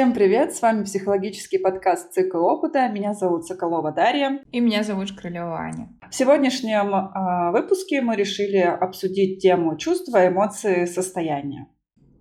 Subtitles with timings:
[0.00, 0.54] Всем привет!
[0.54, 2.88] С вами психологический подкаст «Цикл опыта».
[2.88, 4.42] Меня зовут Соколова Дарья.
[4.50, 5.90] И меня зовут Шкрылева Аня.
[6.10, 11.66] В сегодняшнем э, выпуске мы решили обсудить тему чувства, эмоции, состояния.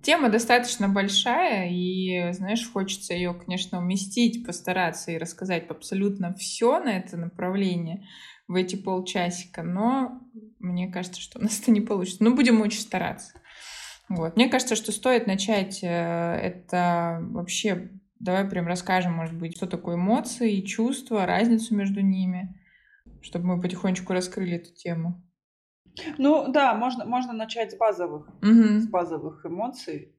[0.02, 6.98] Тема достаточно большая, и, знаешь, хочется ее, конечно, уместить, постараться и рассказать абсолютно все на
[6.98, 8.04] это направление
[8.50, 10.20] в эти полчасика, но
[10.60, 12.26] мне кажется, что у нас это не получится.
[12.26, 13.32] Но будем очень стараться.
[14.10, 14.36] Вот.
[14.36, 19.96] Мне кажется, что стоит начать э, это вообще, давай прям расскажем, может быть, что такое
[19.96, 22.60] эмоции, чувства, разницу между ними,
[23.22, 25.24] чтобы мы потихонечку раскрыли эту тему.
[26.18, 28.80] Ну да, можно, можно начать с базовых, угу.
[28.80, 30.16] с базовых эмоций.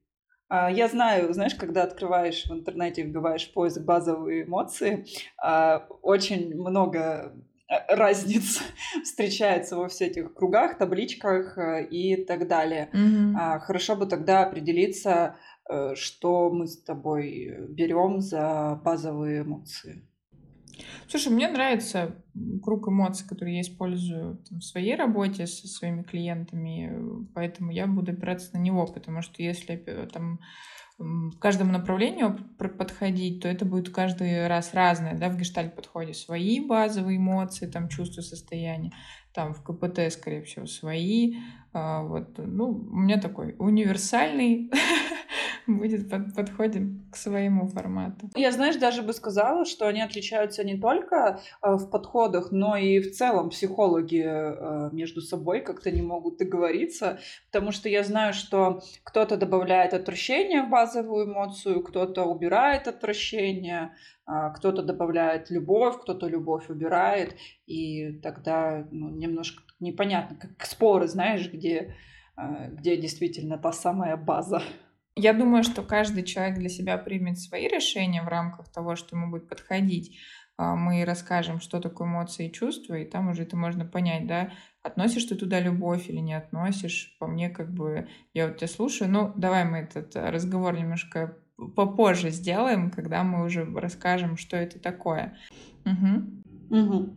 [0.49, 7.35] А, я знаю, знаешь, когда открываешь в интернете, вбиваешь поиск базовые эмоции, а, очень много
[7.89, 8.63] разниц
[9.05, 12.91] встречается во всех этих кругах, табличках э, и так далее.
[12.93, 13.61] Mm-hmm.
[13.61, 15.37] Хорошо бы тогда определиться,
[15.69, 20.07] э, что мы с тобой берем за базовые эмоции.
[21.09, 22.25] Слушай, мне нравится
[22.63, 28.13] круг эмоций, который я использую там, в своей работе со своими клиентами, поэтому я буду
[28.13, 29.77] опираться на него, потому что если
[30.11, 30.41] там
[31.01, 36.61] к каждому направлению подходить, то это будет каждый раз разное, да, в гештальт подходе свои
[36.61, 38.93] базовые эмоции, там, чувства, состояния,
[39.33, 41.37] там, в КПТ, скорее всего, свои,
[41.73, 44.71] а, вот, ну, у меня такой универсальный
[45.79, 48.31] будет под, подходим к своему формату.
[48.35, 53.01] Я, знаешь, даже бы сказала, что они отличаются не только э, в подходах, но и
[53.01, 57.19] в целом психологи э, между собой как-то не могут договориться,
[57.51, 63.93] потому что я знаю, что кто-то добавляет отвращение в базовую эмоцию, кто-то убирает отвращение,
[64.27, 67.35] а кто-то добавляет любовь, кто-то любовь убирает,
[67.67, 71.97] и тогда ну, немножко непонятно, как споры, знаешь, где,
[72.37, 74.63] э, где действительно та самая база.
[75.21, 79.31] Я думаю, что каждый человек для себя примет свои решения в рамках того, что ему
[79.31, 80.19] будет подходить.
[80.57, 84.51] А, мы расскажем, что такое эмоции и чувства, и там уже это можно понять, да,
[84.83, 87.17] относишь ты туда любовь или не относишь.
[87.19, 89.11] По мне, как бы, я вот тебя слушаю.
[89.11, 91.37] Ну, давай мы этот разговор немножко
[91.77, 95.37] попозже сделаем, когда мы уже расскажем, что это такое.
[95.85, 96.79] Угу.
[96.79, 97.17] Угу.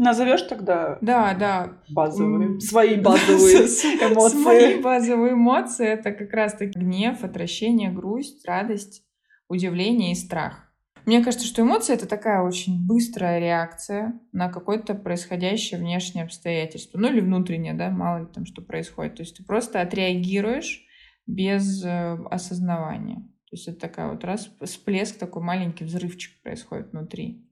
[0.00, 0.96] Назовешь тогда?
[1.02, 1.74] Да, да.
[1.90, 2.58] Базовые.
[2.58, 3.56] Свои базовые
[4.12, 4.42] эмоции.
[4.42, 9.04] Свои базовые эмоции это как раз-таки гнев, отвращение, грусть, радость,
[9.48, 10.72] удивление и страх.
[11.04, 16.96] Мне кажется, что эмоции это такая очень быстрая реакция на какое-то происходящее внешнее обстоятельство.
[16.96, 19.16] Ну или внутреннее, да, мало ли там что происходит.
[19.16, 20.82] То есть ты просто отреагируешь
[21.26, 23.16] без э, осознавания.
[23.16, 27.49] То есть это такая вот раз всплеск, такой маленький взрывчик происходит внутри.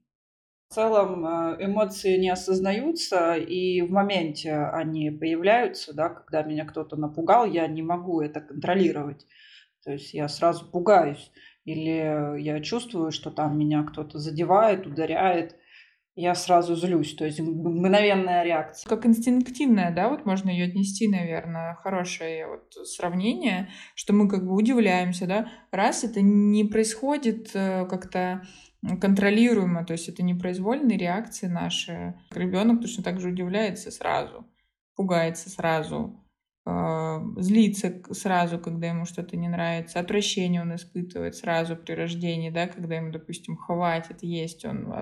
[0.69, 6.95] В целом э, эмоции не осознаются, и в моменте они появляются, да, когда меня кто-то
[6.95, 9.25] напугал, я не могу это контролировать.
[9.83, 11.31] То есть я сразу пугаюсь,
[11.65, 15.55] или я чувствую, что там меня кто-то задевает, ударяет,
[16.13, 18.89] я сразу злюсь, то есть мгновенная реакция.
[18.89, 24.53] Как инстинктивная, да, вот можно ее отнести, наверное, хорошее вот сравнение, что мы как бы
[24.53, 28.43] удивляемся, да, раз это не происходит э, как-то
[29.01, 32.15] контролируемо, то есть это непроизвольные реакции наши.
[32.31, 34.45] Ребенок точно так же удивляется сразу,
[34.95, 36.25] пугается сразу,
[36.65, 42.67] э, злится сразу, когда ему что-то не нравится, отвращение он испытывает сразу при рождении, да,
[42.67, 44.93] когда ему, допустим, хватит есть, он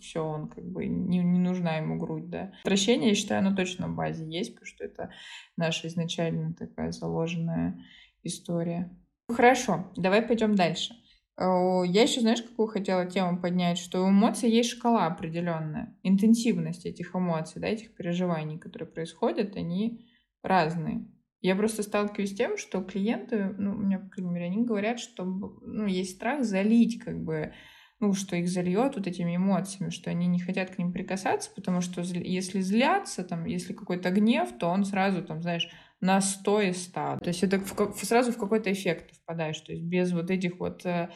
[0.00, 2.52] все, он как бы не, не нужна ему грудь, да.
[2.62, 5.10] Отвращение, я считаю, оно точно в базе есть, потому что это
[5.56, 7.80] наша изначально такая заложенная
[8.22, 8.96] история.
[9.28, 10.94] Хорошо, давай пойдем дальше.
[11.38, 17.16] Я еще, знаешь, какую хотела тему поднять, что у эмоций есть шкала определенная, интенсивность этих
[17.16, 20.06] эмоций, да, этих переживаний, которые происходят, они
[20.42, 21.06] разные.
[21.40, 25.00] Я просто сталкиваюсь с тем, что клиенты, ну, у меня, по крайней мере, они говорят,
[25.00, 27.54] что ну, есть страх залить, как бы,
[27.98, 31.80] ну, что их зальет вот этими эмоциями, что они не хотят к ним прикасаться, потому
[31.80, 35.68] что если злятся, там, если какой-то гнев, то он сразу, там, знаешь,
[36.02, 37.18] на 100 и 100.
[37.22, 40.84] То есть это в, сразу в какой-то эффект впадаешь, то есть без вот этих вот
[40.84, 41.08] э,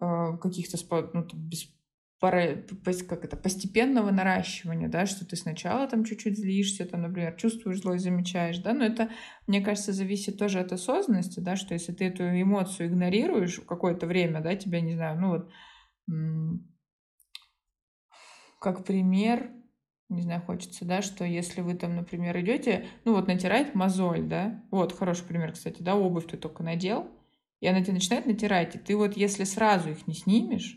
[0.00, 0.78] э каких-то
[1.12, 1.68] ну, без
[2.20, 2.64] пара,
[3.08, 8.04] как это, постепенного наращивания, да, что ты сначала там чуть-чуть злишься, там, например, чувствуешь злость,
[8.04, 9.10] замечаешь, да, но это,
[9.46, 14.40] мне кажется, зависит тоже от осознанности, да, что если ты эту эмоцию игнорируешь какое-то время,
[14.40, 15.50] да, тебя, не знаю, ну вот,
[18.60, 19.50] как пример,
[20.10, 24.62] не знаю, хочется, да, что если вы там, например, идете, ну вот натирать мозоль, да,
[24.70, 27.08] вот хороший пример, кстати, да, обувь ты только надел,
[27.60, 30.76] и она тебе начинает натирать, и ты вот если сразу их не снимешь,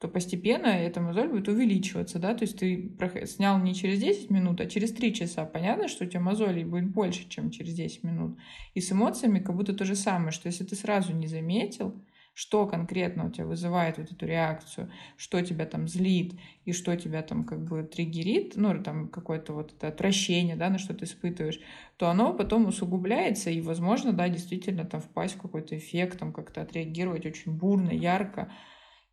[0.00, 2.96] то постепенно эта мозоль будет увеличиваться, да, то есть ты
[3.26, 5.44] снял не через 10 минут, а через 3 часа.
[5.44, 8.38] Понятно, что у тебя мозолей будет больше, чем через 10 минут.
[8.72, 12.02] И с эмоциями как будто то же самое, что если ты сразу не заметил,
[12.40, 16.32] что конкретно у тебя вызывает вот эту реакцию, что тебя там злит
[16.64, 20.78] и что тебя там как бы триггерит, ну, там какое-то вот это отвращение, да, на
[20.78, 21.60] что ты испытываешь,
[21.98, 26.62] то оно потом усугубляется, и, возможно, да, действительно там впасть в какой-то эффект, там как-то
[26.62, 28.50] отреагировать очень бурно, ярко,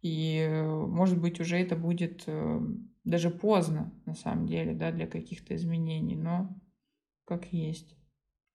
[0.01, 2.61] и, э, может быть, уже это будет э,
[3.03, 6.55] даже поздно, на самом деле, да, для каких-то изменений, но
[7.25, 7.93] как есть.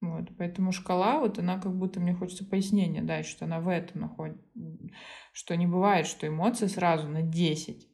[0.02, 4.00] Вот, поэтому шкала, вот она как будто, мне хочется пояснения дать, что она в этом
[4.00, 4.36] находит,
[5.32, 7.88] что не бывает, что эмоция сразу на 10,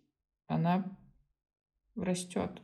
[0.46, 0.99] она
[1.94, 2.62] растет.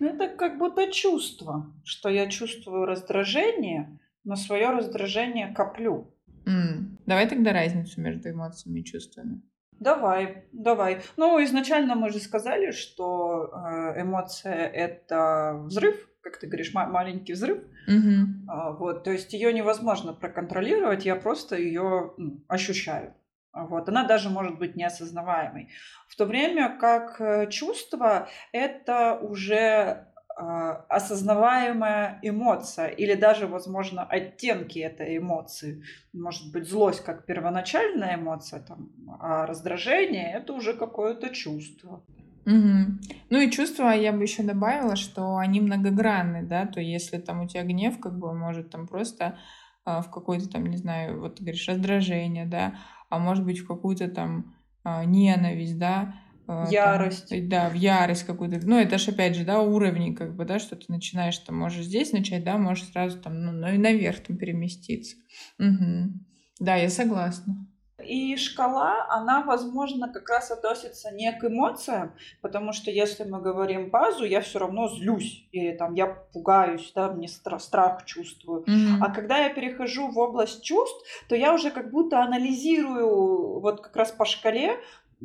[0.00, 6.12] Ну, это как будто чувство, что я чувствую раздражение, но свое раздражение коплю.
[6.44, 6.98] Mm.
[7.06, 9.42] Давай тогда разницу между эмоциями и чувствами.
[9.78, 11.02] Давай, давай.
[11.16, 17.58] Ну, изначально мы же сказали, что э, эмоция это взрыв, как ты говоришь, маленький взрыв.
[17.86, 18.78] Угу.
[18.78, 23.14] Вот, то есть ее невозможно проконтролировать, я просто ее ну, ощущаю.
[23.52, 25.68] Вот, она даже может быть неосознаваемой.
[26.08, 34.80] В то время как э, чувство это уже а, осознаваемая эмоция или даже, возможно, оттенки
[34.80, 35.84] этой эмоции.
[36.12, 38.90] Может быть, злость как первоначальная эмоция, там,
[39.20, 42.04] а раздражение это уже какое-то чувство.
[42.46, 42.98] Угу.
[43.30, 47.48] Ну и чувства я бы еще добавила, что они многогранны, да, то если там у
[47.48, 49.38] тебя гнев, как бы может там просто
[49.84, 53.66] а, в какой-то там, не знаю, вот ты говоришь, раздражение, да, а может быть в
[53.66, 56.14] какую-то там а, ненависть, да,
[56.46, 57.30] а, ярость.
[57.30, 58.60] Там, да, в ярость какую-то.
[58.66, 61.86] Ну, это же, опять же, да, уровни, как бы, да, что ты начинаешь, там, можешь
[61.86, 65.16] здесь начать, да, можешь сразу там, ну, и наверх там переместиться.
[65.58, 66.12] Угу.
[66.60, 67.66] Да, я согласна.
[68.04, 73.90] И шкала, она, возможно, как раз относится не к эмоциям, потому что если мы говорим
[73.90, 78.64] базу, я все равно злюсь, или там я пугаюсь, да, мне страх, страх чувствую.
[78.64, 78.98] Mm-hmm.
[79.00, 83.96] А когда я перехожу в область чувств, то я уже как будто анализирую вот как
[83.96, 84.76] раз по шкале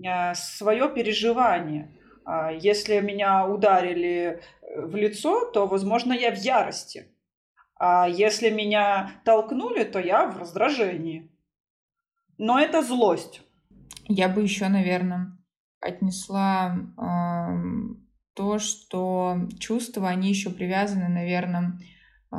[0.04, 1.92] э, свое переживание.
[2.26, 7.08] А если меня ударили э, в лицо, то, возможно, я в ярости.
[7.80, 11.30] А если меня толкнули, то я в раздражении.
[12.40, 13.42] Но это злость.
[14.08, 15.38] Я бы еще, наверное,
[15.82, 17.94] отнесла э,
[18.34, 21.80] то, что чувства, они еще привязаны, наверное,
[22.32, 22.38] э,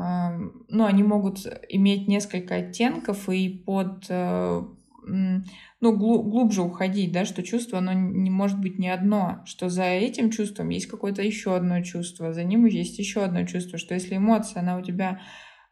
[0.69, 4.63] ну, они могут иметь несколько оттенков и под, э,
[5.07, 10.31] ну, глубже уходить, да, что чувство, оно не может быть не одно, что за этим
[10.31, 14.61] чувством есть какое-то еще одно чувство, за ним есть еще одно чувство, что если эмоция,
[14.61, 15.21] она у тебя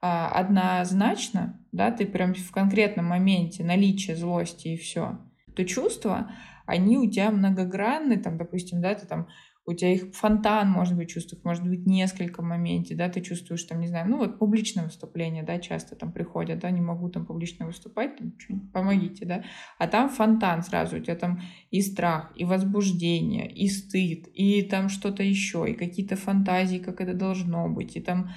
[0.00, 5.18] однозначно, да, ты прям в конкретном моменте наличие злости и все,
[5.56, 6.30] то чувства,
[6.66, 9.28] они у тебя многогранны, там, допустим, да, ты там
[9.68, 13.64] у тебя их фонтан, может быть, чувств, может быть, несколько в моменте, да, ты чувствуешь,
[13.64, 17.26] там, не знаю, ну вот публичное выступление, да, часто там приходят, да, не могу там
[17.26, 18.32] публично выступать, там,
[18.72, 19.44] помогите, да,
[19.78, 24.88] а там фонтан сразу, у тебя там и страх, и возбуждение, и стыд, и там
[24.88, 28.30] что-то еще, и какие-то фантазии, как это должно быть, и там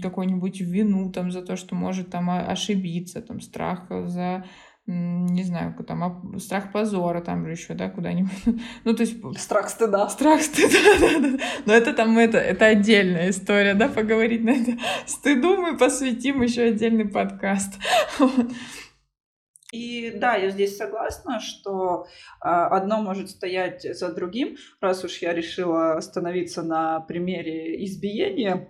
[0.00, 4.44] какую-нибудь вину там за то, что может там ошибиться, там страх за
[4.86, 8.32] не знаю, там страх позора, там же еще, да, куда-нибудь.
[8.84, 9.16] Ну, то есть...
[9.38, 10.08] Страх стыда.
[10.08, 11.44] Страх стыда, да, да.
[11.66, 14.78] Но это там, это, это отдельная история, да, поговорить на это.
[15.06, 17.74] Стыду мы посвятим еще отдельный подкаст.
[19.72, 24.56] И да, я здесь согласна, что э, одно может стоять за другим.
[24.82, 28.68] Раз уж я решила остановиться на примере избиения,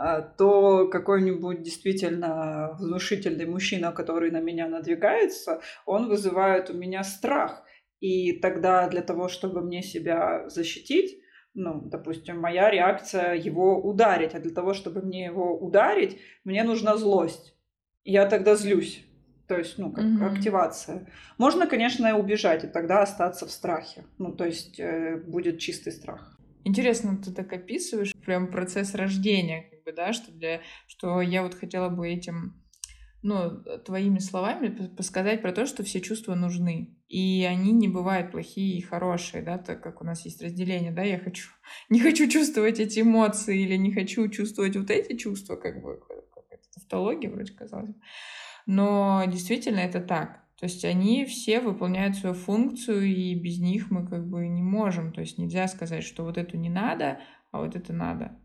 [0.00, 7.62] э, то какой-нибудь действительно внушительный мужчина, который на меня надвигается, он вызывает у меня страх.
[8.00, 11.20] И тогда для того, чтобы мне себя защитить,
[11.54, 16.96] ну, допустим, моя реакция его ударить, а для того, чтобы мне его ударить, мне нужна
[16.96, 17.54] злость.
[18.02, 19.04] Я тогда злюсь.
[19.50, 20.32] То есть, ну, как mm-hmm.
[20.32, 21.08] активация.
[21.36, 24.04] Можно, конечно, убежать, и тогда остаться в страхе.
[24.16, 26.38] Ну, то есть, э, будет чистый страх.
[26.62, 31.54] Интересно, ты так описываешь прям процесс рождения, как бы, да, что для, что я вот
[31.54, 32.62] хотела бы этим,
[33.24, 38.78] ну, твоими словами подсказать про то, что все чувства нужны, и они не бывают плохие
[38.78, 41.50] и хорошие, да, так как у нас есть разделение, да, я хочу,
[41.88, 45.98] не хочу чувствовать эти эмоции или не хочу чувствовать вот эти чувства, как бы,
[46.32, 47.96] как это тавтология вроде казалось
[48.70, 50.44] но действительно это так.
[50.56, 55.12] То есть они все выполняют свою функцию, и без них мы как бы не можем.
[55.12, 57.18] То есть нельзя сказать, что вот это не надо,
[57.50, 58.36] а вот это надо.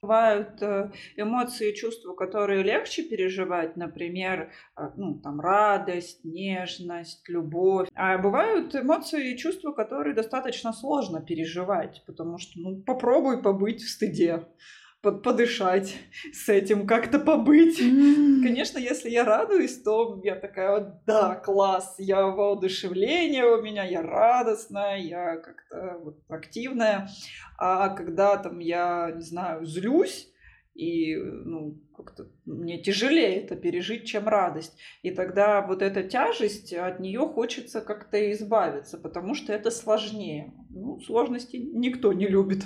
[0.00, 7.88] Бывают э, эмоции и чувства, которые легче переживать, например, э, ну, там, радость, нежность, любовь.
[7.94, 13.90] А бывают эмоции и чувства, которые достаточно сложно переживать, потому что, ну, попробуй побыть в
[13.90, 14.44] стыде
[15.12, 15.96] подышать
[16.32, 17.80] с этим, как-то побыть.
[17.80, 18.42] Mm.
[18.42, 24.98] Конечно, если я радуюсь, то я такая да, класс, я воодушевление у меня, я радостная,
[24.98, 27.08] я как-то вот активная.
[27.58, 30.30] А когда там я, не знаю, злюсь,
[30.74, 34.76] и ну, как-то мне тяжелее это пережить, чем радость.
[35.02, 40.52] И тогда вот эта тяжесть, от нее хочется как-то избавиться, потому что это сложнее.
[40.70, 42.64] Ну, сложности никто не любит.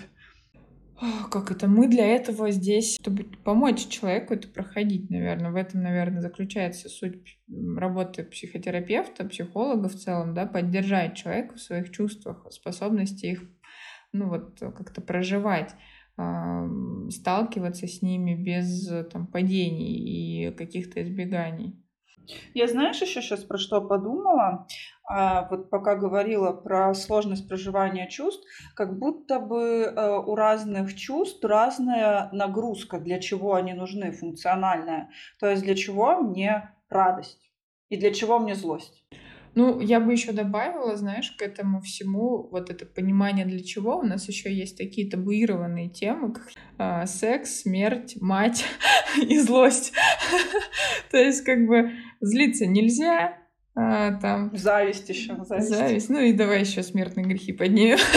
[1.31, 1.69] Как это?
[1.69, 5.53] Мы для этого здесь, чтобы помочь человеку это проходить, наверное.
[5.53, 7.39] В этом, наверное, заключается суть
[7.77, 13.43] работы психотерапевта, психолога в целом, да, поддержать человека в своих чувствах, способности их,
[14.13, 15.75] ну вот, как-то проживать
[17.11, 21.81] сталкиваться с ними без там, падений и каких-то избеганий.
[22.55, 24.67] Я знаешь еще сейчас про что подумала?
[25.11, 31.43] А, вот пока говорила про сложность проживания чувств, как будто бы а, у разных чувств
[31.43, 35.11] разная нагрузка, для чего они нужны, функциональная.
[35.41, 37.51] То есть для чего мне радость
[37.89, 39.03] и для чего мне злость.
[39.55, 43.99] Ну, я бы еще добавила, знаешь, к этому всему вот это понимание для чего.
[43.99, 48.65] У нас еще есть такие табуированные темы, как э, секс, смерть, мать
[49.17, 49.95] и злость.
[51.11, 53.39] То есть, как бы, злиться нельзя,
[53.81, 54.51] а, там...
[54.57, 55.37] Зависть еще.
[55.45, 55.69] Зависть.
[55.69, 56.11] зависть.
[56.11, 57.99] Ну и давай еще смертные грехи поднимем.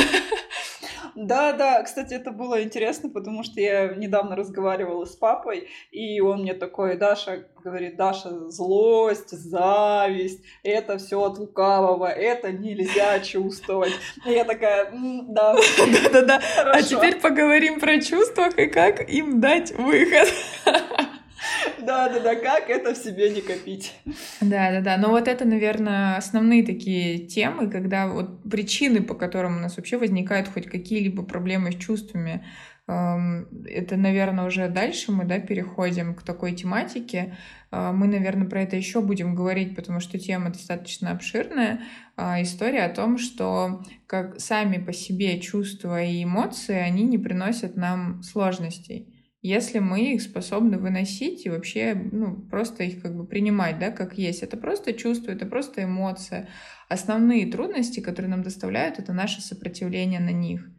[1.14, 6.44] Да, да, кстати, это было интересно, потому что я недавно разговаривала с папой, и он
[6.44, 13.92] мне такой, Даша, говорит, Даша, злость, зависть, это все от лукавого, это нельзя чувствовать.
[14.26, 14.90] И я такая,
[15.28, 15.54] да.
[16.12, 16.42] Да-да-да.
[16.66, 20.30] А теперь поговорим про чувства и как им дать выход.
[21.80, 23.96] Да-да-да, как это в себе не копить.
[24.42, 29.78] Да-да-да, но вот это, наверное, основные такие темы, когда вот причины, по которым у нас
[29.78, 32.46] вообще возникают хоть какие-либо проблемы с чувствами,
[32.88, 37.38] эм, это, наверное, уже дальше мы да, переходим к такой тематике.
[37.72, 41.82] Э, мы, наверное, про это еще будем говорить, потому что тема достаточно обширная.
[42.18, 47.76] Э, история о том, что как сами по себе чувства и эмоции, они не приносят
[47.76, 53.80] нам сложностей если мы их способны выносить и вообще ну, просто их как бы принимать,
[53.80, 54.44] да, как есть.
[54.44, 56.48] Это просто чувство, это просто эмоция.
[56.90, 60.70] Основные трудности, которые нам доставляют, это наше сопротивление на них.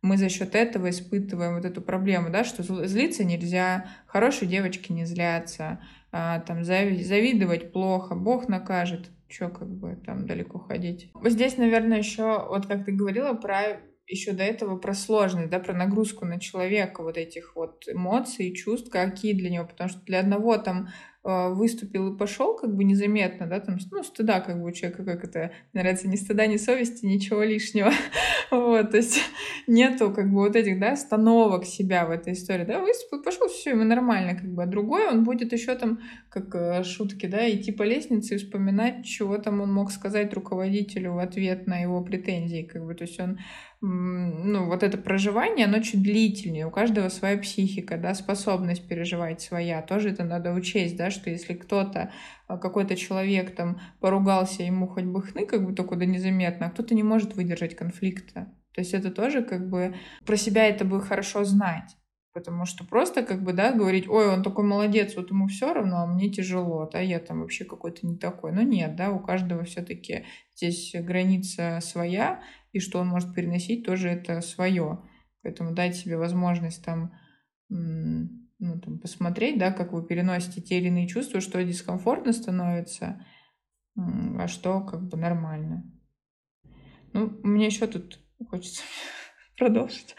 [0.00, 5.04] Мы за счет этого испытываем вот эту проблему, да, что злиться нельзя, хорошие девочки не
[5.04, 5.80] злятся,
[6.12, 11.10] а, там завидовать плохо, Бог накажет, что как бы там далеко ходить.
[11.24, 15.74] Здесь, наверное, еще, вот как ты говорила про еще до этого про сложность, да, про
[15.74, 20.56] нагрузку на человека вот этих вот эмоций, чувств, какие для него, потому что для одного
[20.58, 20.88] там
[21.26, 25.24] выступил и пошел как бы незаметно, да, там, ну, стыда как бы у человека, как
[25.24, 27.90] это, нравится, ни стыда, ни совести, ничего лишнего,
[28.52, 29.20] вот, то есть
[29.66, 33.70] нету как бы вот этих, да, остановок себя в этой истории, да, выступил, пошел, все,
[33.70, 37.72] ему нормально, как бы, а другой, он будет еще там, как э, шутки, да, идти
[37.72, 42.62] по лестнице и вспоминать, чего там он мог сказать руководителю в ответ на его претензии,
[42.62, 43.38] как бы, то есть он
[43.82, 46.66] ну, вот это проживание, оно чуть длительнее.
[46.66, 49.82] У каждого своя психика, да, способность переживать своя.
[49.82, 52.12] Тоже это надо учесть, да, что если кто-то,
[52.46, 56.70] а, какой-то человек там поругался, ему хоть бы хны, как бы только да незаметно, а
[56.70, 58.52] кто-то не может выдержать конфликта.
[58.72, 61.96] То есть это тоже как бы про себя это бы хорошо знать.
[62.34, 66.02] Потому что просто как бы, да, говорить, ой, он такой молодец, вот ему все равно,
[66.02, 68.52] а мне тяжело, да, я там вообще какой-то не такой.
[68.52, 72.42] Но нет, да, у каждого все-таки здесь граница своя,
[72.72, 75.00] и что он может переносить, тоже это свое.
[75.42, 77.14] Поэтому дать себе возможность там,
[78.58, 83.24] ну, там посмотреть, да, как вы переносите те или иные чувства, что дискомфортно становится,
[83.96, 85.84] а что как бы нормально.
[87.12, 88.82] Ну, мне еще тут хочется
[89.58, 90.14] продолжить.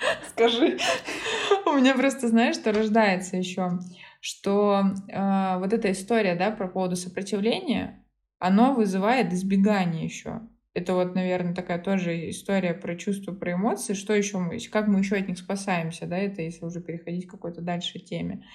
[0.30, 0.78] Скажи.
[1.66, 3.78] У меня просто, знаешь, что рождается еще,
[4.20, 8.06] что э, вот эта история, да, про поводу сопротивления,
[8.38, 10.40] оно вызывает избегание еще.
[10.80, 13.92] Это вот, наверное, такая тоже история про чувства, про эмоции.
[13.92, 17.30] Что еще мы, как мы еще от них спасаемся, да, это если уже переходить к
[17.30, 18.46] какой-то дальше теме.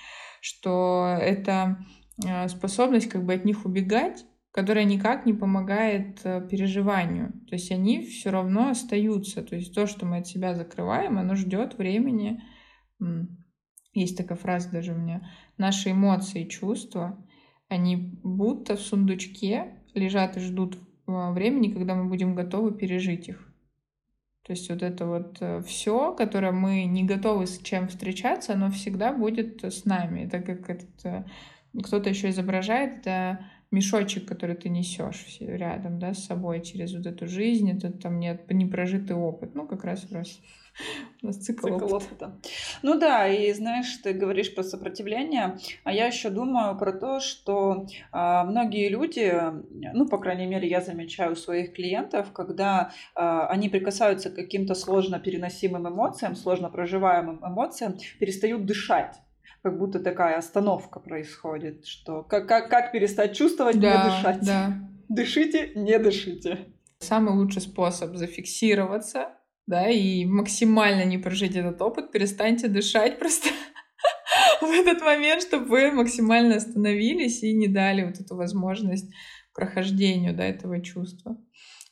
[0.41, 1.85] Что это
[2.25, 7.31] э, способность как бы от них убегать, которая никак не помогает э, переживанию.
[7.47, 9.43] То есть они все равно остаются.
[9.43, 12.41] То есть то, что мы от себя закрываем, оно ждет времени.
[13.93, 15.29] Есть такая фраза даже у меня.
[15.59, 17.23] Наши эмоции и чувства,
[17.69, 23.47] они будто в сундучке лежат и ждут а, времени, когда мы будем готовы пережить их.
[24.45, 28.69] То есть вот это вот э, все, которое мы не готовы с чем встречаться, оно
[28.69, 30.25] всегда будет с нами.
[30.25, 31.23] Это как этот э,
[31.83, 33.43] кто-то еще изображает, это
[33.75, 38.49] мешочек, который ты несешь рядом, да, с собой через вот эту жизнь, это там нет
[38.49, 39.53] непрожитый опыт.
[39.55, 40.39] Ну, как раз раз
[41.21, 41.95] У нас цикл, цикл опыта.
[41.95, 42.39] опыта.
[42.83, 47.87] Ну да, и знаешь, ты говоришь про сопротивление, а я еще думаю про то, что
[48.11, 49.33] а, многие люди,
[49.93, 54.75] ну, по крайней мере, я замечаю у своих клиентов, когда а, они прикасаются к каким-то
[54.75, 59.15] сложно переносимым эмоциям, сложно проживаемым эмоциям, перестают дышать
[59.65, 64.45] как будто такая остановка происходит, что как, как, как перестать чувствовать, да, не дышать.
[64.45, 64.77] Да.
[65.09, 66.67] Дышите, не дышите.
[66.99, 69.29] Самый лучший способ зафиксироваться,
[69.65, 73.49] да, и максимально не прожить этот опыт, перестаньте дышать просто
[74.61, 79.11] в этот момент, чтобы вы максимально остановились и не дали вот эту возможность
[79.55, 81.37] прохождению, да, этого чувства.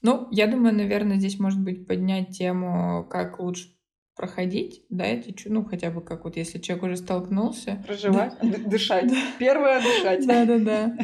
[0.03, 3.69] Ну, я думаю, наверное, здесь может быть поднять тему, как лучше
[4.15, 7.83] проходить, да, эти, ну, хотя бы как вот, если человек уже столкнулся.
[7.87, 8.57] Проживать, да.
[8.69, 9.11] дышать.
[9.39, 10.27] Первое— дышать.
[10.27, 10.95] Да-да-да.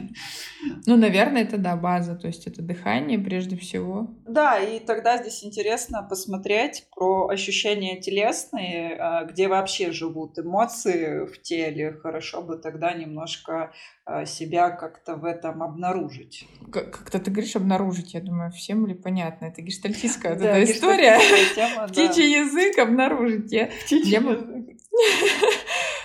[0.89, 4.07] Ну, наверное, это, да, база, то есть это дыхание прежде всего.
[4.27, 11.39] Да, и тогда здесь интересно посмотреть про ощущения телесные, а, где вообще живут эмоции в
[11.43, 11.93] теле.
[11.93, 13.71] Хорошо бы тогда немножко
[14.03, 16.47] а, себя как-то в этом обнаружить.
[16.71, 19.45] Как-то ты говоришь обнаружить, я думаю, всем ли понятно.
[19.45, 21.19] Это гештальтистская вот эта история.
[21.87, 23.53] Птичий язык обнаружить.
[23.85, 24.79] Птичий язык.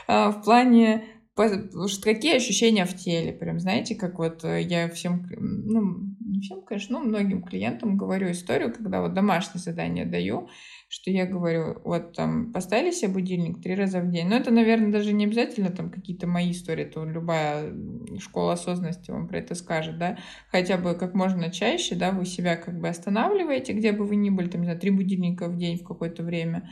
[0.07, 6.15] А, в плане какие ощущения в теле, прям, знаете, как вот э, я всем, ну,
[6.21, 10.49] не всем, конечно, но многим клиентам говорю историю, когда вот домашнее задание даю,
[10.89, 14.29] что я говорю, вот там поставили себе будильник три раза в день.
[14.29, 17.75] Но это, наверное, даже не обязательно там какие-то мои истории, то любая
[18.21, 20.19] школа осознанности вам про это скажет, да.
[20.53, 24.31] Хотя бы как можно чаще, да, вы себя как бы останавливаете, где бы вы ни
[24.31, 26.71] были, там, не знаю, три будильника в день в какое-то время.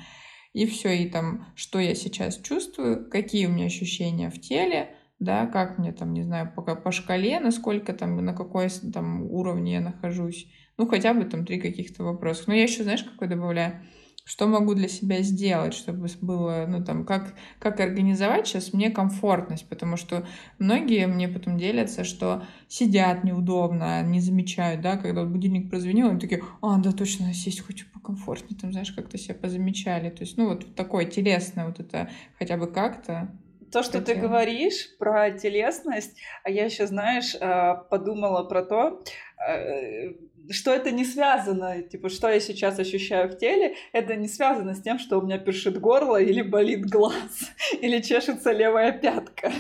[0.52, 5.46] И все, и там, что я сейчас чувствую, какие у меня ощущения в теле, да,
[5.46, 9.80] как мне там, не знаю, по, по шкале, насколько там, на какой там уровне я
[9.80, 10.46] нахожусь.
[10.76, 12.44] Ну, хотя бы там три каких-то вопроса.
[12.48, 13.82] Но я еще, знаешь, какой добавляю?
[14.24, 19.68] Что могу для себя сделать, чтобы было, ну там, как, как организовать сейчас мне комфортность,
[19.68, 20.26] потому что
[20.58, 26.42] многие мне потом делятся, что сидят неудобно, не замечают, да, когда будильник прозвенел, они такие,
[26.60, 30.74] а, да, точно, сесть хочу покомфортнее, там, знаешь, как-то себя позамечали, то есть, ну, вот
[30.74, 32.08] такое телесное вот это
[32.38, 33.30] хотя бы как-то,
[33.72, 34.20] то, что Хотела.
[34.20, 39.02] ты говоришь про телесность, а я еще, знаешь, э, подумала про то,
[39.48, 40.10] э,
[40.50, 44.82] что это не связано, типа, что я сейчас ощущаю в теле, это не связано с
[44.82, 47.50] тем, что у меня першит горло или болит глаз,
[47.80, 49.52] или чешется левая пятка.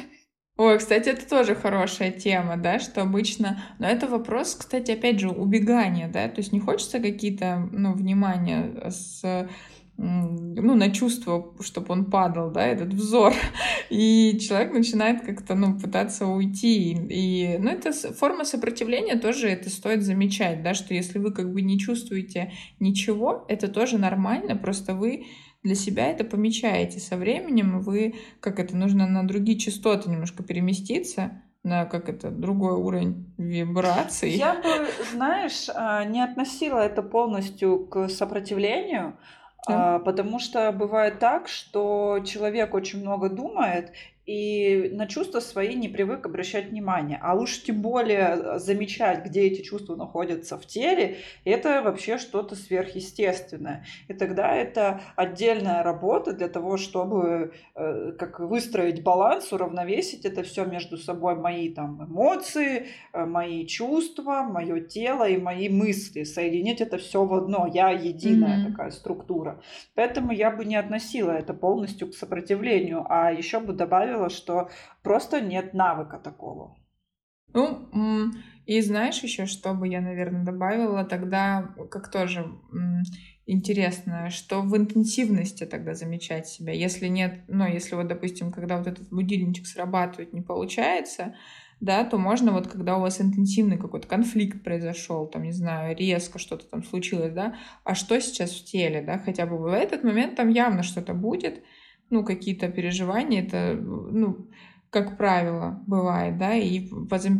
[0.58, 3.62] Ой, кстати, это тоже хорошая тема, да, что обычно...
[3.78, 8.90] Но это вопрос, кстати, опять же, убегания, да, то есть не хочется какие-то, ну, внимания
[8.90, 9.48] с
[9.96, 13.34] ну, на чувство, чтобы он падал, да, этот взор.
[13.90, 16.92] И человек начинает как-то, ну, пытаться уйти.
[16.92, 21.62] И, ну, это форма сопротивления тоже это стоит замечать, да, что если вы как бы
[21.62, 25.26] не чувствуете ничего, это тоже нормально, просто вы
[25.62, 26.98] для себя это помечаете.
[26.98, 32.72] Со временем вы, как это, нужно на другие частоты немножко переместиться, на как это другой
[32.72, 34.30] уровень вибраций.
[34.30, 39.16] Я бы, знаешь, а, не относила это полностью к сопротивлению,
[39.66, 39.96] да.
[39.96, 43.92] А, потому что бывает так, что человек очень много думает,
[44.26, 47.18] и на чувства свои не привык обращать внимание.
[47.20, 53.84] А уж тем более замечать, где эти чувства находятся в теле, это вообще что-то сверхъестественное.
[54.06, 60.64] И тогда это отдельная работа для того, чтобы э, как выстроить баланс, уравновесить это все
[60.64, 66.98] между собой, мои там эмоции, э, мои чувства, мое тело и мои мысли, соединить это
[66.98, 67.68] все в одно.
[67.72, 68.70] Я единая mm-hmm.
[68.70, 69.60] такая структура.
[69.96, 74.70] Поэтому я бы не относила это полностью к сопротивлению, а еще бы добавила правило, что
[75.02, 76.76] просто нет навыка такого.
[77.54, 78.30] Ну,
[78.66, 82.46] и знаешь еще, что бы я, наверное, добавила тогда, как тоже
[83.44, 86.72] интересно, что в интенсивности тогда замечать себя.
[86.72, 91.34] Если нет, ну, если вот, допустим, когда вот этот будильничек срабатывает, не получается,
[91.80, 96.38] да, то можно вот, когда у вас интенсивный какой-то конфликт произошел, там, не знаю, резко
[96.38, 100.36] что-то там случилось, да, а что сейчас в теле, да, хотя бы в этот момент
[100.36, 101.62] там явно что-то будет,
[102.12, 104.46] ну, какие-то переживания, это, ну,
[104.90, 106.86] как правило, бывает, да, и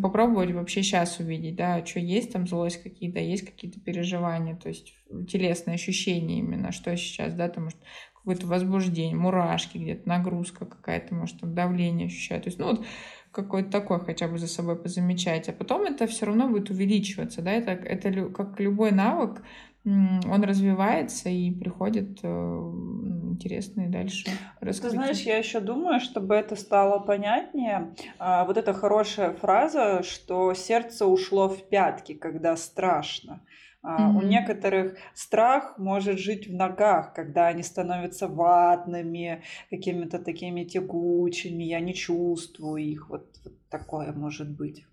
[0.01, 4.95] попробовать вообще сейчас увидеть, да, что есть там злость какие-то, есть какие-то переживания, то есть
[5.29, 7.79] телесные ощущения именно, что сейчас, да, там, может,
[8.15, 12.87] какое-то возбуждение, мурашки где-то, нагрузка какая-то, может, там давление ощущать, то есть, ну, вот
[13.31, 17.53] какой-то такой хотя бы за собой позамечать, а потом это все равно будет увеличиваться, да,
[17.53, 19.43] это, это как любой навык,
[19.85, 24.91] он развивается и приходит э, интересные дальше раскрытия.
[24.91, 30.55] Ты знаешь, я еще думаю, чтобы это стало понятнее, а, вот эта хорошая фраза, что
[30.55, 33.43] сердце ушло в пятки, когда страшно.
[33.85, 34.17] Mm-hmm.
[34.17, 41.81] У некоторых страх может жить в ногах, когда они становятся ватными, какими-то такими тягучими, я
[41.81, 43.11] не чувствую их.
[43.11, 44.87] Вот, вот такое может быть.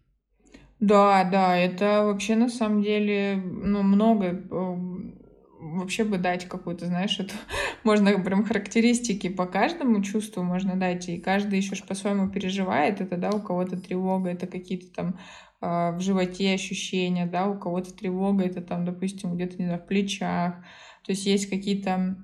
[0.80, 5.20] Да, да, это вообще на самом деле, ну, много эм,
[5.60, 7.34] вообще бы дать какую-то, знаешь, это
[7.84, 13.18] можно прям характеристики по каждому чувству можно дать, и каждый еще ж по-своему переживает, это,
[13.18, 15.20] да, у кого-то тревога, это какие-то там
[15.62, 19.86] э, в животе ощущения, да, у кого-то тревога, это там, допустим, где-то, не знаю, в
[19.86, 20.56] плечах,
[21.04, 22.16] то есть есть какие-то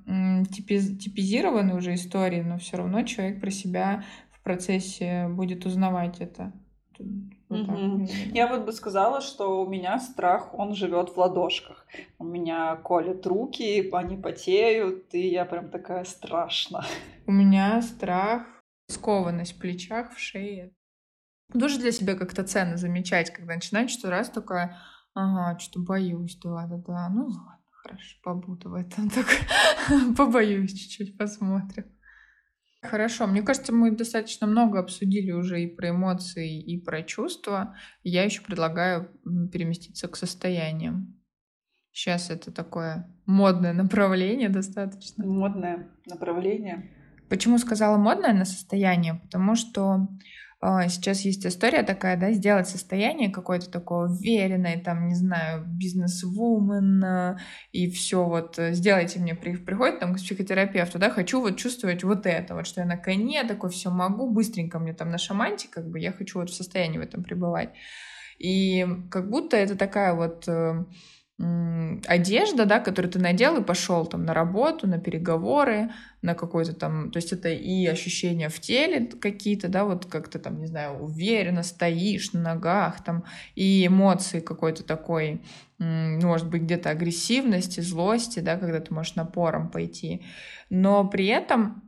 [0.53, 6.53] типиз, типизированные уже истории, но все равно человек про себя в процессе будет узнавать это.
[6.99, 8.08] Вот угу.
[8.34, 11.86] Я вот бы сказала, что у меня страх, он живет в ладошках.
[12.17, 16.86] У меня колят руки, они потеют, и я прям такая страшная.
[17.27, 18.43] У меня страх,
[18.88, 20.73] скованность в плечах, в шее.
[21.53, 24.77] Тоже для себя как-то ценно замечать, когда начинаешь что раз такая,
[25.13, 29.27] ага, что-то боюсь, да-да-да, ну ладно, хорошо, побуду в этом, так
[30.17, 31.86] побоюсь чуть-чуть, посмотрим.
[32.89, 37.75] Хорошо, мне кажется, мы достаточно много обсудили уже и про эмоции, и про чувства.
[38.03, 39.09] Я еще предлагаю
[39.51, 41.19] переместиться к состояниям.
[41.91, 45.25] Сейчас это такое модное направление достаточно.
[45.25, 46.91] Модное направление.
[47.29, 49.15] Почему сказала модное на состояние?
[49.15, 50.07] Потому что
[50.61, 57.37] сейчас есть история такая, да, сделать состояние какое-то такое уверенное, там, не знаю, бизнес-вумен, э,
[57.71, 62.25] и все вот, э, сделайте мне, приходит там к психотерапевту, да, хочу вот чувствовать вот
[62.25, 65.87] это, вот, что я на коне такой все могу, быстренько мне там на шаманте, как
[65.89, 67.69] бы, я хочу вот в состоянии в этом пребывать.
[68.39, 70.85] И как будто это такая вот э,
[71.37, 77.11] одежда, да, которую ты надел и пошел там на работу, на переговоры, на какой-то там,
[77.11, 80.97] то есть это и ощущения в теле какие-то, да, вот как то там, не знаю,
[81.03, 85.41] уверенно стоишь на ногах, там, и эмоции какой-то такой,
[85.77, 90.23] может быть, где-то агрессивности, злости, да, когда ты можешь напором пойти,
[90.69, 91.83] но при этом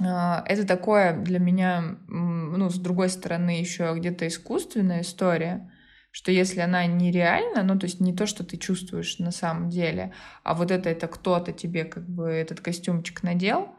[0.00, 5.72] а, это такое для меня, ну, с другой стороны, еще где-то искусственная история,
[6.16, 10.14] что если она нереальна, ну, то есть не то, что ты чувствуешь на самом деле,
[10.44, 13.74] а вот это, это кто-то тебе как бы этот костюмчик надел,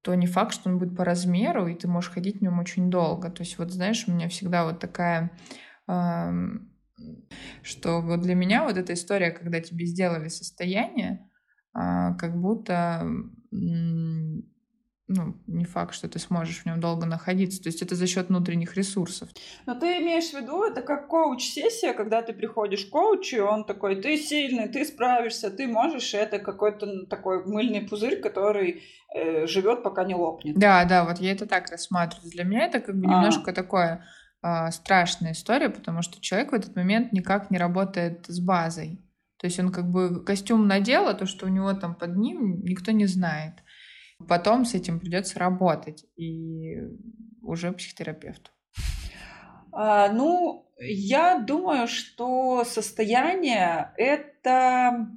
[0.00, 2.90] то не факт, что он будет по размеру, и ты можешь ходить в нем очень
[2.90, 3.30] долго.
[3.30, 5.30] То есть вот, знаешь, у меня всегда вот такая...
[5.86, 6.32] Э,
[7.62, 11.28] что вот для меня вот эта история, когда тебе сделали состояние,
[11.74, 13.06] э, как будто
[15.06, 17.62] ну, не факт, что ты сможешь в нем долго находиться.
[17.62, 19.28] То есть это за счет внутренних ресурсов.
[19.66, 23.64] Но ты имеешь в виду, это как коуч-сессия, когда ты приходишь к коучу, и он
[23.64, 28.82] такой, ты сильный, ты справишься, ты можешь, это какой-то такой мыльный пузырь, который
[29.14, 30.58] э, живет, пока не лопнет.
[30.58, 32.30] Да, да, вот я это так рассматриваю.
[32.30, 33.10] Для меня это как бы а.
[33.10, 34.06] немножко такое
[34.42, 39.04] э, страшная история, потому что человек в этот момент никак не работает с базой.
[39.36, 42.62] То есть он как бы костюм надел, а то, что у него там под ним,
[42.64, 43.63] никто не знает.
[44.28, 46.78] Потом с этим придется работать и
[47.42, 48.50] уже психотерапевту.
[49.72, 55.08] А, ну, я думаю, что состояние это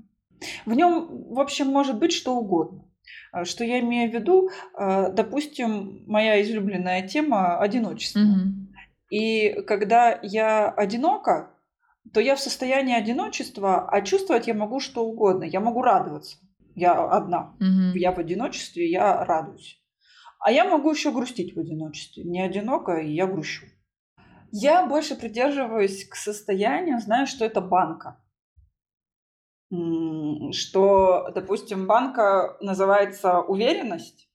[0.65, 2.86] в нем, в общем, может быть что угодно.
[3.32, 8.20] А, что я имею в виду, а, допустим, моя излюбленная тема одиночество.
[8.20, 8.67] Угу.
[9.10, 11.52] И когда я одинока,
[12.13, 15.43] то я в состоянии одиночества, а чувствовать я могу что угодно.
[15.43, 16.38] Я могу радоваться
[16.78, 17.96] я одна, угу.
[17.98, 19.82] я в одиночестве, я радуюсь.
[20.40, 22.24] А я могу еще грустить в одиночестве.
[22.24, 23.66] Не одиноко, и я грущу.
[24.52, 28.24] Я больше придерживаюсь к состоянию, знаю, что это банка.
[30.52, 34.30] Что, допустим, банка называется уверенность,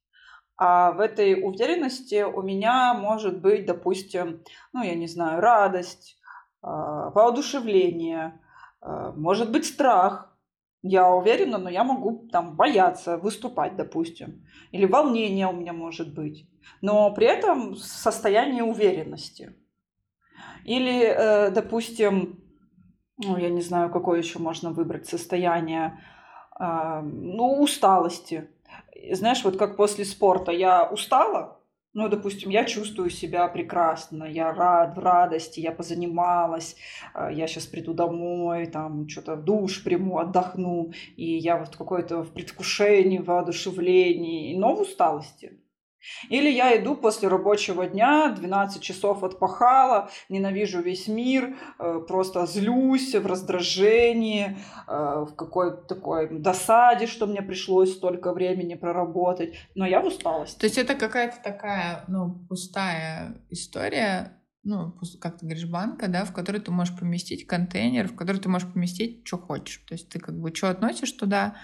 [0.56, 6.18] а в этой уверенности у меня может быть, допустим, ну, я не знаю, радость,
[6.60, 8.40] а, воодушевление,
[8.80, 10.31] а, может быть, страх,
[10.82, 14.44] я уверена, но я могу там бояться выступать, допустим.
[14.72, 16.48] Или волнение у меня может быть.
[16.80, 19.54] Но при этом состояние уверенности.
[20.64, 22.40] Или, э, допустим,
[23.18, 26.00] ну, я не знаю, какое еще можно выбрать состояние,
[26.58, 28.48] э, ну, усталости.
[29.12, 31.61] Знаешь, вот как после спорта я устала,
[31.94, 36.76] ну, допустим, я чувствую себя прекрасно, я рад, в радости, я позанималась,
[37.12, 42.32] а, я сейчас приду домой, там, что-то душ приму, отдохну, и я вот какое-то в
[42.32, 45.58] предвкушении, в воодушевлении, но в усталости.
[46.28, 53.14] Или я иду после рабочего дня, 12 часов отпахала, ненавижу весь мир, э, просто злюсь
[53.14, 60.00] в раздражении, э, в какой-то такой досаде, что мне пришлось столько времени проработать, но я
[60.00, 60.58] в усталости.
[60.58, 66.32] То есть это какая-то такая, ну, пустая история, ну, как ты говоришь, банка, да, в
[66.32, 69.82] которой ты можешь поместить контейнер, в который ты можешь поместить, что хочешь.
[69.88, 71.56] То есть ты как бы что относишь туда,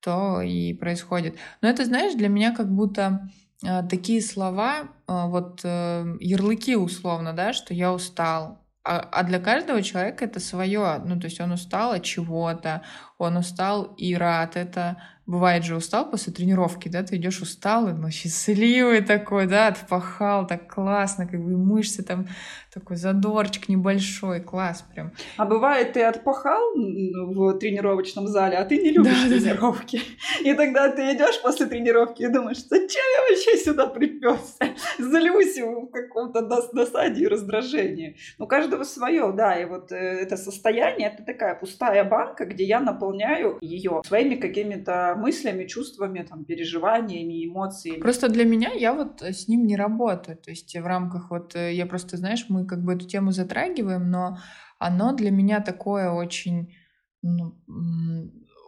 [0.00, 1.36] то и происходит.
[1.60, 3.28] Но это, знаешь, для меня как будто
[3.62, 9.82] такие слова, э, вот э, ярлыки условно, да, что я устал, а, а для каждого
[9.82, 11.02] человека это свое.
[11.04, 12.82] Ну, то есть он устал от чего-то,
[13.18, 14.56] он устал и рад.
[14.56, 20.46] Это бывает же устал после тренировки, да, ты идешь усталый, но счастливый такой, да, отпахал,
[20.46, 22.26] так классно, как бы мышцы там,
[22.72, 25.12] такой задорчик небольшой, класс прям.
[25.36, 30.00] А бывает, ты отпахал в тренировочном зале, а ты не любишь да, тренировки.
[30.42, 30.50] Да.
[30.50, 34.74] И тогда ты идешь после тренировки и думаешь, зачем я вообще сюда приперся?
[34.98, 36.40] Злюсь в каком-то
[36.72, 38.16] досаде и раздражении.
[38.38, 42.80] У каждого свое, да, и вот э, это состояние, это такая пустая банка, где я
[42.80, 48.00] наполняю ее своими какими-то мыслями, чувствами, там, переживаниями, эмоциями.
[48.00, 50.36] Просто для меня я вот э, с ним не работаю.
[50.36, 54.10] То есть в рамках вот, э, я просто, знаешь, мы как бы эту тему затрагиваем,
[54.10, 54.38] но
[54.78, 56.74] оно для меня такое очень
[57.22, 57.56] ну,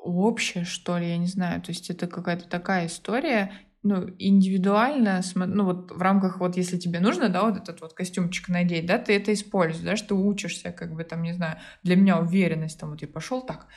[0.03, 1.63] общее, что ли, я не знаю.
[1.63, 7.01] То есть это какая-то такая история, ну, индивидуально, ну, вот в рамках, вот если тебе
[7.01, 10.95] нужно, да, вот этот вот костюмчик надеть, да, ты это используешь, да, что учишься, как
[10.95, 13.69] бы там, не знаю, для меня уверенность, там, вот я пошел так,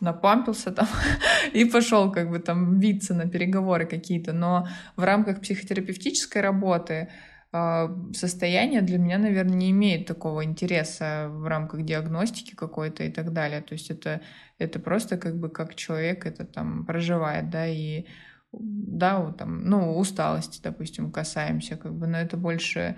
[0.00, 0.88] напампился там
[1.52, 4.32] и пошел как бы там биться на переговоры какие-то.
[4.32, 7.08] Но в рамках психотерапевтической работы
[7.56, 13.32] а, состояние для меня, наверное, не имеет такого интереса в рамках диагностики какой-то и так
[13.32, 13.60] далее.
[13.60, 14.20] То есть это,
[14.58, 18.06] это просто как бы как человек это там проживает, да, и
[18.52, 22.96] да, вот там, ну, усталости, допустим, касаемся, как бы, но это больше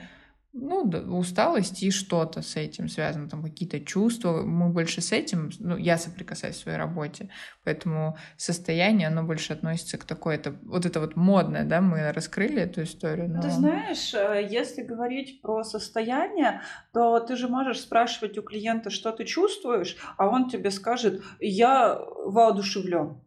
[0.58, 4.42] ну, усталость и что-то с этим связано, там какие-то чувства.
[4.42, 7.28] Мы больше с этим, ну, я соприкасаюсь в своей работе,
[7.64, 12.62] поэтому состояние, оно больше относится к такой, это, вот это вот модное, да, мы раскрыли
[12.62, 13.28] эту историю.
[13.28, 13.42] Но...
[13.42, 19.12] Ты знаешь, э, если говорить про состояние, то ты же можешь спрашивать у клиента, что
[19.12, 23.20] ты чувствуешь, а он тебе скажет, я воодушевлен.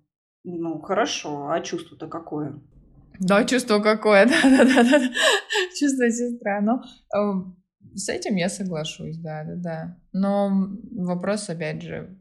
[0.43, 2.59] Ну, хорошо, а чувство-то какое?
[3.19, 4.99] Да, чувство какое, да-да-да.
[5.77, 6.61] Чувство сестра.
[6.61, 6.81] Ну,
[7.15, 7.57] эм,
[7.93, 9.97] с этим я соглашусь, да-да-да.
[10.13, 12.17] Но вопрос, опять же,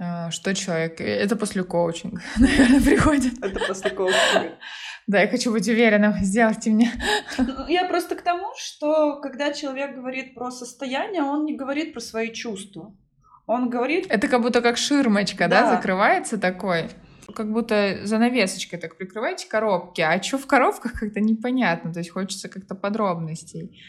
[0.00, 1.00] э, что человек...
[1.00, 3.44] Это после коучинга, наверное, приходит.
[3.44, 4.58] Это после коучинга.
[5.06, 6.92] Да, я хочу быть уверенным, сделайте мне.
[7.38, 12.00] Ну, я просто к тому, что когда человек говорит про состояние, он не говорит про
[12.00, 12.94] свои чувства.
[13.46, 14.04] Он говорит...
[14.10, 16.90] Это как будто как ширмочка, да, да закрывается такой
[17.34, 22.48] как будто занавесочкой так прикрываете коробки, а что в коробках как-то непонятно, то есть хочется
[22.48, 23.82] как-то подробностей.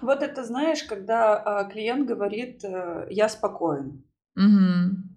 [0.00, 4.04] Вот это знаешь, когда а, клиент говорит, э, я спокоен.
[4.36, 5.13] Угу.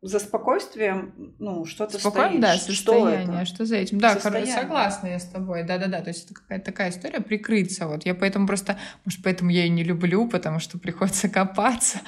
[0.00, 3.98] За спокойствием, ну, что-то Спокойно, да, состояние, что, что за этим.
[3.98, 4.54] Да, состояние.
[4.54, 8.06] согласна я с тобой, да-да-да, то есть это какая-то такая история прикрыться, вот.
[8.06, 11.98] Я поэтому просто, может, поэтому я и не люблю, потому что приходится копаться.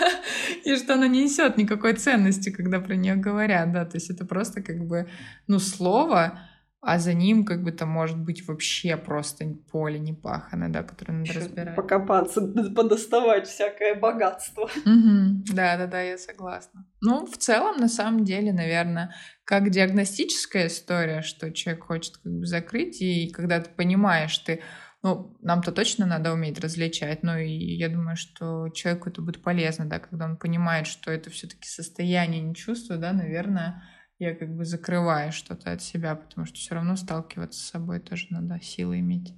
[0.64, 4.26] и что она не несет никакой ценности, когда про нее говорят, да, то есть это
[4.26, 5.08] просто как бы,
[5.46, 6.38] ну, слово,
[6.84, 11.30] а за ним как бы там может быть вообще просто поле непаханное, да, которое надо
[11.30, 11.76] Еще разбирать.
[11.76, 12.40] Покопаться,
[12.74, 14.68] подоставать всякое богатство.
[14.84, 16.84] Да, да, да, я согласна.
[17.00, 19.14] Ну, в целом, на самом деле, наверное,
[19.44, 24.60] как диагностическая история, что человек хочет как бы закрыть, и когда ты понимаешь, ты
[25.04, 29.84] ну, нам-то точно надо уметь различать, но и я думаю, что человеку это будет полезно,
[29.84, 33.82] да, когда он понимает, что это все-таки состояние, не чувство, да, наверное,
[34.22, 38.28] я как бы закрываю что-то от себя, потому что все равно сталкиваться с собой тоже
[38.30, 39.34] надо силы иметь.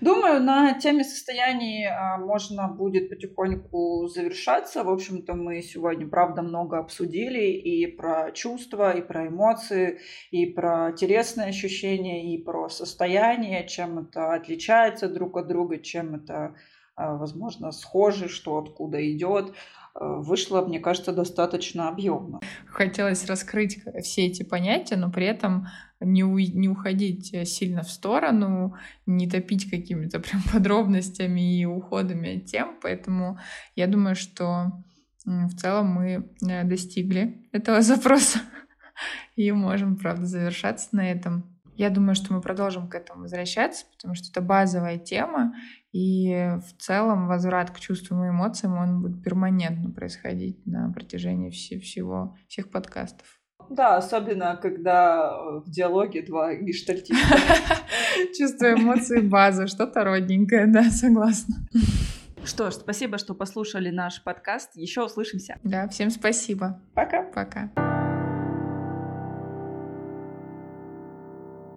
[0.00, 4.84] Думаю, на теме состояний а, можно будет потихоньку завершаться.
[4.84, 9.98] В общем-то, мы сегодня, правда, много обсудили и про чувства, и про эмоции,
[10.30, 16.54] и про телесные ощущения, и про состояние, чем это отличается друг от друга, чем это,
[16.96, 19.54] возможно, схоже, что откуда идет.
[19.94, 22.40] Э, вышло, мне кажется, достаточно объемно.
[22.66, 25.68] Хотелось раскрыть все эти понятия, но при этом
[26.00, 28.74] не, у, не уходить сильно в сторону,
[29.06, 32.78] не топить какими-то прям подробностями и уходами от тем.
[32.82, 33.38] Поэтому
[33.76, 34.72] я думаю, что
[35.24, 38.40] в целом мы э, достигли этого запроса
[39.36, 41.50] и можем, правда, завершаться на этом.
[41.76, 45.54] Я думаю, что мы продолжим к этому возвращаться, потому что это базовая тема,
[45.94, 52.36] и в целом возврат к чувствам и эмоциям, он будет перманентно происходить на протяжении всего,
[52.48, 53.28] всех подкастов.
[53.70, 57.38] Да, особенно когда э, в диалоге два гештальтиста.
[58.36, 61.54] Чувство эмоций база, что-то родненькое, да, согласна.
[62.44, 64.70] Что ж, спасибо, что послушали наш подкаст.
[64.74, 65.58] Еще услышимся.
[65.62, 66.82] Да, всем спасибо.
[66.94, 67.22] Пока.
[67.22, 67.70] Пока.